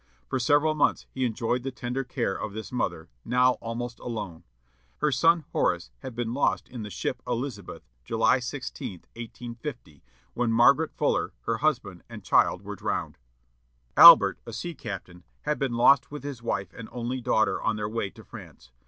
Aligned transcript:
For 0.27 0.39
several 0.39 0.73
months 0.73 1.05
he 1.11 1.25
enjoyed 1.25 1.61
the 1.61 1.69
tender 1.69 2.03
care 2.03 2.33
of 2.33 2.53
this 2.53 2.71
mother, 2.71 3.07
now 3.23 3.51
almost 3.61 3.99
alone. 3.99 4.45
Her 4.97 5.11
son 5.11 5.45
Horace 5.51 5.91
had 5.99 6.15
been 6.15 6.33
lost 6.33 6.67
in 6.67 6.81
the 6.81 6.89
ship 6.89 7.21
Elizabeth, 7.27 7.87
July 8.03 8.39
16, 8.39 8.93
1850, 9.15 10.03
when 10.33 10.51
Margaret 10.51 10.91
Fuller, 10.97 11.33
her 11.41 11.57
husband, 11.57 12.01
and 12.09 12.23
child 12.23 12.63
were 12.63 12.75
drowned. 12.75 13.19
Albert, 13.95 14.39
a 14.47 14.53
sea 14.53 14.73
captain, 14.73 15.23
had 15.43 15.59
been 15.59 15.73
lost 15.73 16.09
with 16.09 16.23
his 16.23 16.41
wife 16.41 16.73
and 16.73 16.89
only 16.91 17.21
daughter 17.21 17.61
on 17.61 17.75
their 17.75 17.87
way 17.87 18.09
to 18.09 18.23
France. 18.23 18.71